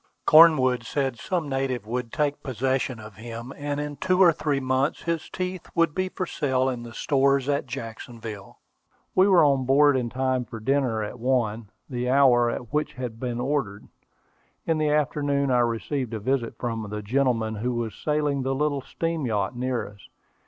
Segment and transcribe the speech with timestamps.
[0.25, 5.03] Cornwood said some native would take possession of him, and in two or three months
[5.03, 8.57] his teeth would be for sale in the stores at Jacksonville.
[9.13, 12.97] We were on board in time for dinner at one, the hour at which it
[12.97, 13.89] had been ordered.
[14.65, 18.81] In the afternoon I received a visit from the gentleman who was sailing the little
[18.81, 20.09] steam yacht near us.